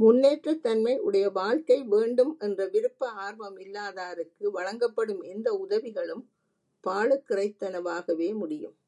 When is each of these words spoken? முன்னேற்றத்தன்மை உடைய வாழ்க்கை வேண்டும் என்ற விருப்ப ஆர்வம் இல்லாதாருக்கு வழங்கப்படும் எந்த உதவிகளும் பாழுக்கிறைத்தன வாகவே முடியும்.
முன்னேற்றத்தன்மை 0.00 0.98
உடைய 0.98 1.26
வாழ்க்கை 1.30 1.78
வேண்டும் 1.84 2.32
என்ற 2.38 2.66
விருப்ப 2.66 3.08
ஆர்வம் 3.18 3.56
இல்லாதாருக்கு 3.58 4.50
வழங்கப்படும் 4.50 5.22
எந்த 5.24 5.48
உதவிகளும் 5.56 6.22
பாழுக்கிறைத்தன 6.84 7.80
வாகவே 7.80 8.30
முடியும். 8.34 8.76